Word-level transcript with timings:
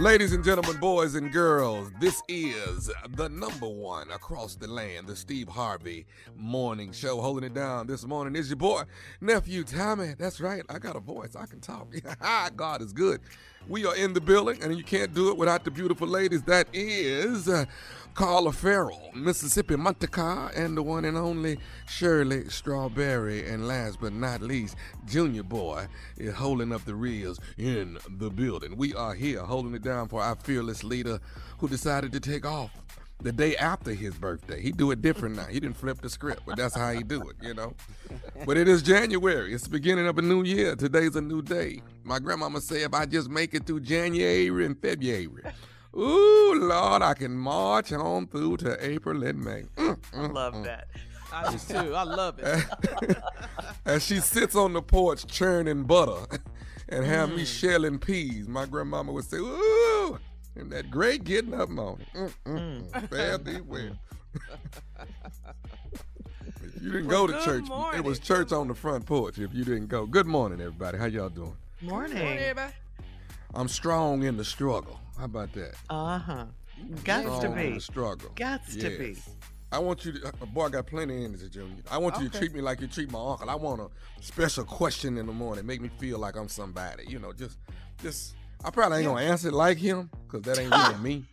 Ladies 0.00 0.32
and 0.32 0.42
gentlemen, 0.42 0.78
boys 0.80 1.14
and 1.14 1.30
girls, 1.30 1.90
this 2.00 2.22
is 2.26 2.90
the 3.16 3.28
number 3.28 3.68
one 3.68 4.10
across 4.10 4.54
the 4.54 4.66
land, 4.66 5.06
the 5.06 5.14
Steve 5.14 5.46
Harvey 5.46 6.06
Morning 6.38 6.90
Show. 6.90 7.20
Holding 7.20 7.44
it 7.44 7.52
down 7.52 7.86
this 7.86 8.06
morning 8.06 8.34
is 8.34 8.48
your 8.48 8.56
boy, 8.56 8.84
nephew 9.20 9.62
Tommy. 9.62 10.14
That's 10.18 10.40
right, 10.40 10.62
I 10.70 10.78
got 10.78 10.96
a 10.96 11.00
voice, 11.00 11.36
I 11.36 11.44
can 11.44 11.60
talk. 11.60 11.92
God 12.56 12.80
is 12.80 12.94
good. 12.94 13.20
We 13.68 13.84
are 13.84 13.94
in 13.94 14.14
the 14.14 14.22
building, 14.22 14.62
and 14.62 14.74
you 14.74 14.82
can't 14.82 15.12
do 15.12 15.28
it 15.28 15.36
without 15.36 15.64
the 15.64 15.70
beautiful 15.70 16.08
ladies. 16.08 16.44
That 16.44 16.68
is 16.72 17.46
Carla 18.14 18.52
Ferrell, 18.52 19.10
Mississippi 19.14 19.76
Montecar, 19.76 20.56
and 20.56 20.76
the 20.76 20.82
one 20.82 21.04
and 21.04 21.16
only 21.16 21.58
Shirley 21.88 22.48
Strawberry. 22.48 23.48
And 23.48 23.66
last 23.66 23.98
but 24.00 24.12
not 24.12 24.42
least, 24.42 24.76
Junior 25.06 25.42
Boy 25.42 25.86
is 26.16 26.34
holding 26.34 26.72
up 26.72 26.84
the 26.84 26.94
reels 26.94 27.40
in 27.56 27.98
the 28.08 28.30
building. 28.30 28.76
We 28.76 28.94
are 28.94 29.14
here 29.14 29.40
holding 29.40 29.74
it 29.74 29.82
down 29.82 30.08
for 30.08 30.22
our 30.22 30.36
fearless 30.36 30.84
leader 30.84 31.20
who 31.58 31.68
decided 31.68 32.12
to 32.12 32.20
take 32.20 32.44
off 32.44 32.70
the 33.22 33.32
day 33.32 33.56
after 33.56 33.92
his 33.92 34.14
birthday. 34.14 34.60
He 34.60 34.72
do 34.72 34.90
it 34.90 35.02
different 35.02 35.36
now. 35.36 35.44
He 35.44 35.60
didn't 35.60 35.76
flip 35.76 36.00
the 36.00 36.08
script, 36.08 36.42
but 36.46 36.56
that's 36.56 36.74
how 36.74 36.92
he 36.92 37.02
do 37.02 37.28
it, 37.28 37.36
you 37.42 37.54
know. 37.54 37.74
But 38.46 38.56
it 38.56 38.68
is 38.68 38.82
January. 38.82 39.52
It's 39.52 39.64
the 39.64 39.70
beginning 39.70 40.06
of 40.06 40.18
a 40.18 40.22
new 40.22 40.42
year. 40.42 40.74
Today's 40.74 41.16
a 41.16 41.20
new 41.20 41.42
day. 41.42 41.82
My 42.02 42.18
grandmama 42.18 42.60
say 42.60 42.82
if 42.82 42.94
I 42.94 43.06
just 43.06 43.28
make 43.28 43.54
it 43.54 43.66
through 43.66 43.80
January 43.80 44.64
and 44.64 44.80
February, 44.80 45.42
ooh 45.96 46.54
Lord, 46.54 47.02
I 47.02 47.14
can 47.14 47.36
march 47.36 47.92
on 47.92 48.26
through 48.26 48.58
to 48.58 48.76
April 48.84 49.22
and 49.24 49.42
May. 49.42 49.62
Mm, 49.76 49.96
mm, 49.96 50.32
Love 50.32 50.54
mm. 50.54 50.64
that. 50.64 50.88
I 51.32 51.50
do 51.50 51.58
too. 51.58 51.94
I 51.94 52.02
love 52.02 52.38
it. 52.38 53.16
As 53.84 54.04
she 54.04 54.18
sits 54.18 54.54
on 54.54 54.72
the 54.72 54.82
porch 54.82 55.26
churning 55.26 55.84
butter 55.84 56.38
and 56.88 57.04
have 57.04 57.30
me 57.30 57.44
shelling 57.44 57.98
peas, 57.98 58.48
my 58.48 58.66
grandmama 58.66 59.12
would 59.12 59.24
say, 59.24 59.36
ooh, 59.36 60.18
and 60.56 60.70
that 60.72 60.90
great 60.90 61.24
getting 61.24 61.54
up 61.54 61.68
morning. 61.68 62.06
Mm, 62.14 62.32
mm, 62.46 62.90
mm. 62.90 63.08
Fare 63.08 63.38
thee 63.38 63.60
well. 63.60 63.96
if 66.62 66.82
you 66.82 66.92
didn't 66.92 67.06
Well, 67.06 67.26
go 67.26 67.32
to 67.32 67.32
good 67.32 67.44
church, 67.44 67.64
it 67.94 68.04
was 68.04 68.18
church 68.18 68.52
on 68.52 68.68
the 68.68 68.74
front 68.74 69.06
porch 69.06 69.38
if 69.38 69.54
you 69.54 69.64
didn't 69.64 69.86
go. 69.86 70.06
Good 70.06 70.26
morning, 70.26 70.60
everybody. 70.60 70.98
How 70.98 71.06
y'all 71.06 71.28
doing? 71.28 71.56
Morning. 71.80 72.54
I'm 73.54 73.68
strong 73.68 74.22
in 74.24 74.36
the 74.36 74.44
struggle. 74.44 75.00
How 75.20 75.26
about 75.26 75.52
that? 75.52 75.74
Uh 75.90 76.18
huh. 76.18 76.44
Gots 77.04 77.42
to 77.42 77.50
be. 77.50 77.74
the 77.74 77.80
struggle. 77.80 78.30
Gots 78.36 78.80
to 78.80 78.88
be. 78.98 79.18
I 79.70 79.78
want 79.78 80.02
you 80.06 80.12
to, 80.12 80.28
uh, 80.28 80.46
boy, 80.46 80.64
I 80.64 80.68
got 80.70 80.86
plenty 80.86 81.14
of 81.18 81.24
energy, 81.24 81.50
Junior. 81.50 81.76
I 81.90 81.98
want 81.98 82.18
you 82.18 82.30
to 82.30 82.38
treat 82.38 82.54
me 82.54 82.62
like 82.62 82.80
you 82.80 82.86
treat 82.86 83.12
my 83.12 83.20
uncle. 83.20 83.50
I 83.50 83.54
want 83.54 83.82
a 83.82 83.88
special 84.22 84.64
question 84.64 85.18
in 85.18 85.26
the 85.26 85.32
morning, 85.32 85.66
make 85.66 85.82
me 85.82 85.90
feel 85.98 86.18
like 86.18 86.36
I'm 86.36 86.48
somebody. 86.48 87.04
You 87.06 87.18
know, 87.18 87.34
just, 87.34 87.58
just, 88.02 88.34
I 88.64 88.70
probably 88.70 89.00
ain't 89.00 89.08
gonna 89.08 89.20
answer 89.20 89.48
it 89.48 89.54
like 89.54 89.76
him, 89.76 90.08
cause 90.26 90.40
that 90.42 90.58
ain't 90.58 90.70
really 90.70 90.96
me. 91.02 91.26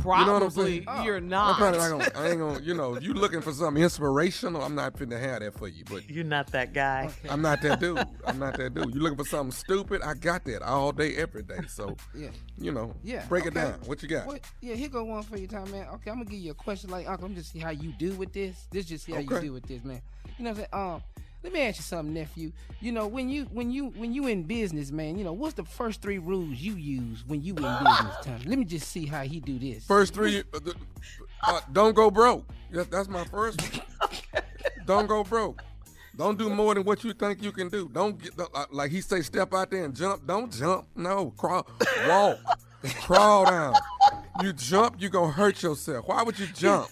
Probably 0.00 0.20
You 0.20 0.26
know 0.26 0.32
what 0.34 0.42
I'm 0.44 0.50
saying? 0.50 1.04
you're 1.04 1.20
not. 1.20 1.44
I'm 1.44 1.48
not. 1.50 1.56
probably 1.58 1.78
not 1.78 2.12
gonna, 2.14 2.24
I 2.26 2.30
ain't 2.30 2.38
gonna, 2.38 2.60
you 2.60 2.74
know, 2.74 2.94
if 2.94 3.02
you 3.02 3.14
looking 3.14 3.40
for 3.40 3.52
something 3.52 3.82
inspirational, 3.82 4.62
I'm 4.62 4.74
not 4.74 4.94
finna 4.94 5.20
have 5.20 5.40
that 5.40 5.58
for 5.58 5.66
you. 5.68 5.84
But 5.90 6.08
You're 6.08 6.24
not 6.24 6.46
that 6.52 6.72
guy. 6.72 7.10
I'm 7.28 7.42
not 7.42 7.60
that 7.62 7.80
dude. 7.80 7.98
I'm 8.26 8.38
not 8.38 8.56
that 8.58 8.74
dude. 8.74 8.94
You 8.94 9.00
looking 9.00 9.18
for 9.18 9.24
something 9.24 9.50
stupid? 9.52 10.02
I 10.02 10.14
got 10.14 10.44
that 10.44 10.62
all 10.62 10.92
day, 10.92 11.16
every 11.16 11.42
day. 11.42 11.58
So, 11.68 11.96
Yeah. 12.14 12.28
you 12.58 12.70
know, 12.72 12.94
Yeah. 13.02 13.24
break 13.26 13.46
it 13.46 13.54
down. 13.54 13.74
What 13.86 14.02
you 14.02 14.08
got? 14.08 14.26
What- 14.26 14.40
yeah, 14.60 14.74
here 14.74 14.88
go 14.88 15.04
one 15.04 15.22
for 15.24 15.36
you, 15.36 15.46
Tom, 15.48 15.70
man. 15.70 15.86
Okay, 15.94 16.10
I'm 16.10 16.18
gonna 16.18 16.24
give 16.30 16.38
you 16.40 16.52
a 16.52 16.54
question 16.54 16.90
like 16.90 17.08
Uncle. 17.08 17.26
I'm 17.26 17.34
just 17.34 17.50
see 17.52 17.58
how 17.58 17.70
you 17.70 17.92
do 17.98 18.12
with 18.14 18.32
this. 18.32 18.66
This 18.70 18.86
just 18.86 19.04
see 19.04 19.12
how 19.12 19.18
you 19.20 19.26
Okay. 19.30 19.46
do 19.46 19.52
with 19.52 19.66
this, 19.66 19.82
man. 19.84 20.00
You 20.38 20.44
know 20.44 20.50
what 20.52 20.58
I'm 20.72 20.80
saying? 20.80 20.94
Um, 20.94 21.02
let 21.42 21.52
me 21.52 21.60
ask 21.62 21.78
you 21.78 21.82
something, 21.82 22.14
nephew. 22.14 22.52
You 22.80 22.92
know, 22.92 23.06
when 23.06 23.28
you 23.28 23.44
when 23.52 23.70
you 23.70 23.86
when 23.90 24.12
you 24.12 24.26
in 24.26 24.42
business, 24.42 24.90
man, 24.90 25.16
you 25.18 25.24
know, 25.24 25.32
what's 25.32 25.54
the 25.54 25.64
first 25.64 26.02
three 26.02 26.18
rules 26.18 26.58
you 26.58 26.74
use 26.74 27.24
when 27.26 27.42
you 27.42 27.54
in 27.54 27.62
business, 27.62 28.16
time? 28.24 28.40
Let 28.44 28.58
me 28.58 28.64
just 28.64 28.88
see 28.88 29.06
how 29.06 29.22
he 29.22 29.40
do 29.40 29.58
this. 29.58 29.84
First 29.84 30.14
three, 30.14 30.42
uh, 30.52 30.58
uh, 31.44 31.60
don't 31.72 31.94
go 31.94 32.10
broke. 32.10 32.44
That's 32.70 33.08
my 33.08 33.24
first 33.24 33.60
one. 33.62 33.82
Don't 34.86 35.06
go 35.06 35.22
broke. 35.22 35.62
Don't 36.16 36.38
do 36.38 36.48
more 36.48 36.74
than 36.74 36.82
what 36.82 37.04
you 37.04 37.12
think 37.12 37.42
you 37.42 37.52
can 37.52 37.68
do. 37.68 37.90
Don't 37.92 38.20
get 38.20 38.32
uh, 38.40 38.64
like 38.72 38.90
he 38.90 39.02
say, 39.02 39.20
step 39.20 39.52
out 39.52 39.70
there 39.70 39.84
and 39.84 39.94
jump. 39.94 40.26
Don't 40.26 40.50
jump. 40.50 40.86
No, 40.96 41.30
crawl, 41.36 41.66
walk, 42.08 42.38
crawl 43.02 43.44
down. 43.44 43.74
You 44.42 44.54
jump, 44.54 44.96
you 44.98 45.10
gonna 45.10 45.30
hurt 45.30 45.62
yourself. 45.62 46.08
Why 46.08 46.22
would 46.22 46.38
you 46.38 46.46
jump? 46.46 46.88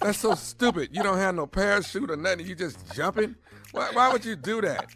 That's 0.00 0.18
so 0.18 0.34
stupid. 0.34 0.90
You 0.92 1.04
don't 1.04 1.16
have 1.16 1.36
no 1.36 1.46
parachute 1.46 2.10
or 2.10 2.16
nothing. 2.16 2.44
You 2.46 2.56
just 2.56 2.92
jumping. 2.92 3.36
Why, 3.72 3.90
why 3.92 4.12
would 4.12 4.24
you 4.24 4.36
do 4.36 4.60
that? 4.62 4.86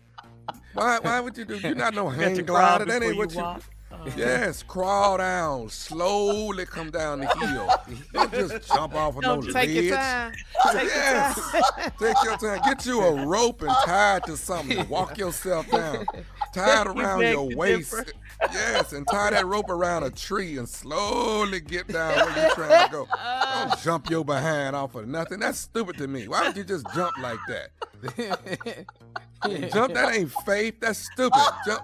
Why, 0.74 0.98
why 1.00 1.20
would 1.20 1.36
you 1.36 1.44
do? 1.44 1.56
You're 1.58 1.74
not 1.74 1.94
no 1.94 2.10
You 2.10 2.16
hang 2.20 2.34
glider. 2.44 2.84
That 2.86 3.02
ain't 3.02 3.12
you 3.14 3.19
what 3.19 3.32
you. 3.32 3.40
walk. 3.40 3.62
Uh-huh. 4.04 4.16
Yes, 4.16 4.64
crawl 4.64 5.19
down, 5.19 5.69
slowly 5.69 6.66
come 6.66 6.90
down 6.90 7.20
the 7.20 7.28
hill. 7.28 7.69
Don't 8.12 8.32
just 8.32 8.66
jump 8.66 8.94
off 8.96 9.16
of 9.16 9.22
Don't 9.22 9.46
no 9.46 9.52
take 9.52 9.70
your 9.70 9.96
time. 9.96 10.32
Take 10.72 10.88
Yes, 10.88 11.56
take 12.00 12.16
your 12.25 12.37
time. 12.37 12.60
Get 12.64 12.84
you 12.84 13.00
a 13.00 13.25
rope 13.25 13.62
and 13.62 13.70
tie 13.84 14.16
it 14.16 14.25
to 14.25 14.37
something. 14.37 14.88
Walk 14.88 15.19
yourself 15.19 15.70
down. 15.70 16.04
Tie 16.52 16.81
it 16.81 16.87
around 16.88 17.20
your 17.20 17.54
waist. 17.54 18.12
Yes, 18.52 18.93
and 18.93 19.06
tie 19.06 19.31
that 19.31 19.46
rope 19.46 19.70
around 19.70 20.02
a 20.02 20.10
tree 20.10 20.58
and 20.58 20.69
slowly 20.69 21.60
get 21.60 21.87
down 21.87 22.26
where 22.26 22.46
you're 22.46 22.54
trying 22.56 22.87
to 22.87 22.93
go. 22.93 23.06
Don't 23.06 23.12
uh-huh. 23.12 23.76
jump 23.84 24.10
your 24.10 24.25
behind 24.25 24.75
off 24.75 24.96
of 24.96 25.06
nothing. 25.06 25.38
That's 25.38 25.58
stupid 25.58 25.96
to 25.99 26.08
me. 26.08 26.26
Why 26.26 26.49
would 26.49 26.56
you 26.56 26.64
just 26.64 26.87
jump 26.93 27.16
like 27.19 27.38
that? 27.46 28.87
Jump, 29.72 29.94
that 29.94 30.14
ain't 30.14 30.32
faith. 30.46 30.78
That's 30.81 31.00
stupid. 31.12 31.43
Jump. 31.66 31.82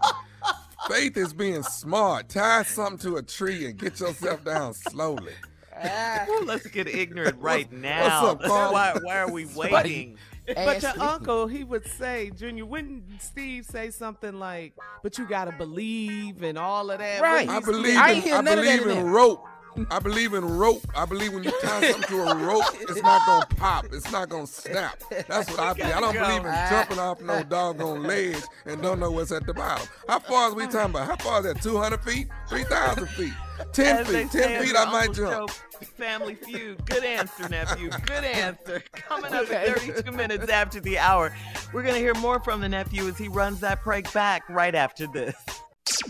Faith 0.88 1.16
is 1.16 1.32
being 1.32 1.62
smart. 1.62 2.28
Tie 2.28 2.62
something 2.62 2.98
to 3.10 3.16
a 3.16 3.22
tree 3.22 3.66
and 3.66 3.76
get 3.76 4.00
yourself 4.00 4.44
down 4.44 4.74
slowly. 4.74 5.32
Ah. 5.80 6.24
Well, 6.28 6.44
let's 6.44 6.66
get 6.66 6.88
ignorant 6.88 7.38
right 7.40 7.70
what's 7.70 7.82
now. 7.82 8.26
up, 8.26 8.42
Paul? 8.42 8.72
why, 8.72 8.96
why 9.02 9.18
are 9.18 9.30
we 9.30 9.46
waiting? 9.46 10.16
But 10.54 10.82
your 10.82 10.92
uncle, 10.98 11.46
he 11.46 11.62
would 11.62 11.86
say, 11.86 12.30
Junior, 12.36 12.64
wouldn't 12.64 13.04
Steve 13.20 13.66
say 13.66 13.90
something 13.90 14.38
like, 14.38 14.72
"But 15.02 15.18
you 15.18 15.26
gotta 15.26 15.52
believe 15.52 16.42
and 16.42 16.56
all 16.56 16.90
of 16.90 16.98
that"? 17.00 17.20
Right. 17.20 17.48
I 17.48 17.60
believe 17.60 17.92
say- 17.92 17.96
I 17.98 18.10
in, 18.12 18.32
I 18.32 18.40
none 18.40 18.58
of 18.58 18.64
that 18.64 18.78
believe 18.80 18.86
in 18.96 18.98
in 19.04 19.10
rope. 19.10 19.46
I 19.90 19.98
believe 19.98 20.34
in 20.34 20.44
rope. 20.44 20.82
I 20.96 21.04
believe 21.04 21.32
when 21.32 21.44
you 21.44 21.52
tie 21.62 21.90
something 21.90 22.08
to 22.08 22.22
a 22.22 22.34
rope, 22.36 22.64
it's 22.80 23.02
not 23.02 23.26
gonna 23.26 23.46
pop. 23.56 23.86
It's 23.92 24.10
not 24.10 24.28
gonna 24.28 24.46
snap. 24.46 25.02
That's 25.28 25.50
what 25.50 25.60
I 25.60 25.72
believe. 25.74 25.94
I 25.94 26.00
don't 26.00 26.14
Gotta 26.14 26.40
believe 26.42 26.46
in 26.46 26.68
jumping 26.70 26.98
off 26.98 27.20
no 27.20 27.42
doggone 27.42 28.02
ledge 28.04 28.42
and 28.66 28.80
don't 28.82 28.98
know 29.00 29.10
what's 29.10 29.32
at 29.32 29.46
the 29.46 29.54
bottom. 29.54 29.86
How 30.08 30.18
far 30.20 30.48
is 30.48 30.54
we 30.54 30.64
talking 30.66 30.90
about? 30.90 31.06
How 31.06 31.16
far 31.16 31.40
is 31.46 31.52
that? 31.54 31.62
200 31.62 32.00
feet? 32.02 32.28
3,000 32.48 33.06
feet? 33.10 33.32
10 33.72 33.96
As 33.96 34.06
feet? 34.06 34.30
10 34.30 34.64
feet, 34.64 34.76
I 34.76 34.84
might 34.90 35.12
jump. 35.12 35.50
Family 35.96 36.34
Feud. 36.34 36.84
Good 36.86 37.04
answer, 37.04 37.48
nephew. 37.48 37.90
Good 38.06 38.24
answer. 38.24 38.82
Coming 38.92 39.32
up 39.32 39.42
Okay. 39.44 39.68
at 39.68 39.78
32 39.78 40.12
minutes 40.12 40.48
after 40.50 40.80
the 40.80 40.98
hour, 40.98 41.34
we're 41.72 41.82
going 41.82 41.94
to 41.94 42.00
hear 42.00 42.14
more 42.14 42.40
from 42.40 42.60
the 42.60 42.68
nephew 42.68 43.06
as 43.08 43.16
he 43.18 43.28
runs 43.28 43.60
that 43.60 43.82
prank 43.82 44.12
back 44.12 44.42
right 44.48 44.74
after 44.74 45.06
this. 45.06 45.34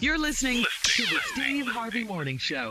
You're 0.01 0.19
listening 0.19 0.65
to 0.85 1.03
the 1.03 1.19
Steve 1.33 1.67
Harvey 1.67 2.05
Morning 2.05 2.39
Show. 2.39 2.71